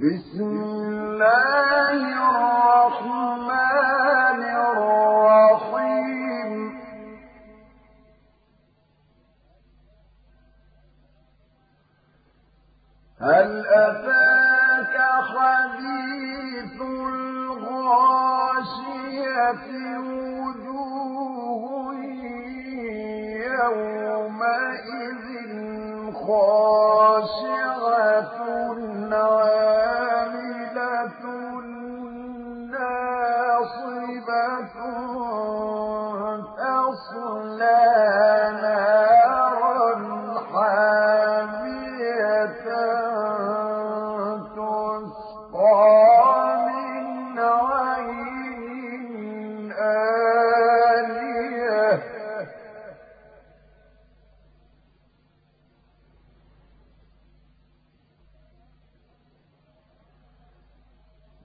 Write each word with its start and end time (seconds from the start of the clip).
بسم 0.00 0.40
الله 0.40 1.92
الرحمن 2.80 3.60
الرحيم. 4.72 6.52
هل 13.20 13.66
أتاك 13.66 14.96
حديث 15.32 16.76
الغاشية 17.10 18.08
وجوه 20.40 21.64
يومئذ 24.08 25.26
خاشعة 26.12 26.99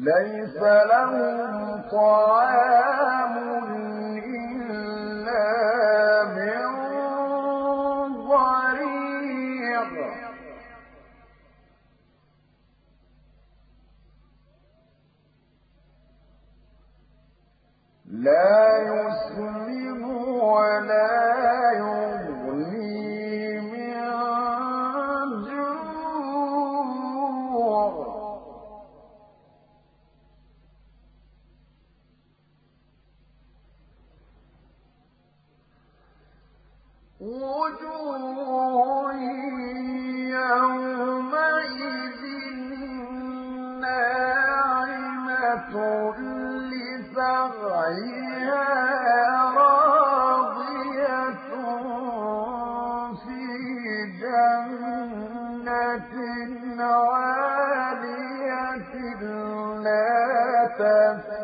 ليس 0.00 0.56
لهم 0.56 1.82
طعام 1.92 3.34
إلا 4.24 5.44
من 6.36 6.62
ضريع 8.28 9.82
لا 18.06 18.78
يسمن 18.78 20.19
عالية 56.82 58.70
لا 59.84 60.66
تسمع 60.78 61.39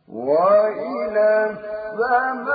وإلى 0.08 1.50
السماء 1.50 2.51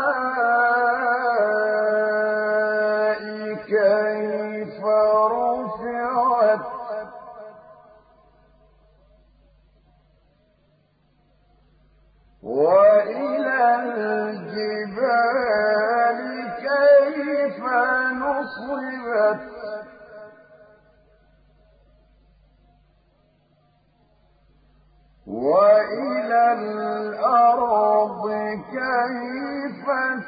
الأرض 26.59 28.23
كيف 28.71 29.85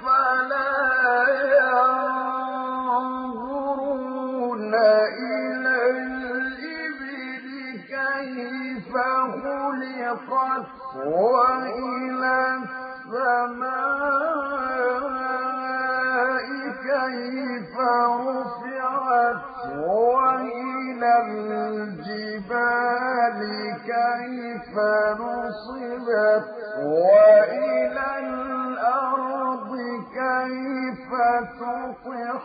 أفلا 0.00 1.26
ينظرون 3.40 4.74
إلى 4.74 5.90
الإبل 5.90 7.46
كيف 7.88 8.92
خلقت 9.42 10.66
وإلى 11.06 12.49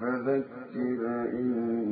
فذكر 0.00 1.00
إنما 1.32 1.88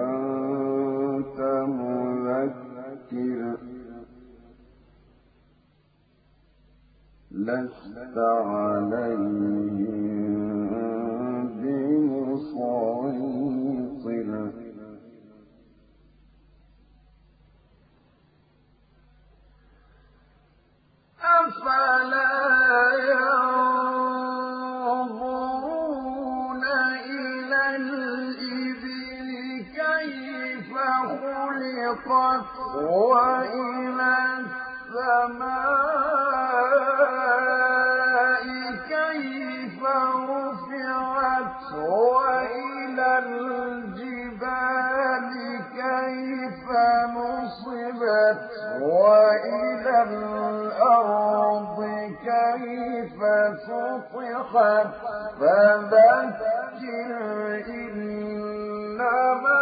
أنت 0.00 1.40
مذكر. 1.68 3.56
لست 7.30 8.18
عليهم 8.18 10.09
وإلى 49.00 49.96
الأرض 50.02 51.78
كيف 52.24 53.18
سطحت 53.66 54.88
فذكر 55.40 57.20
إنما 57.68 59.60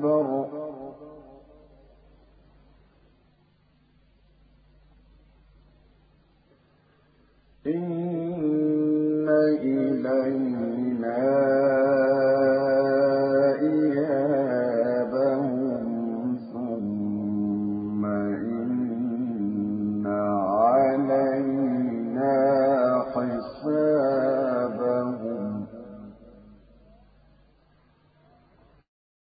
أكبر 0.00 0.59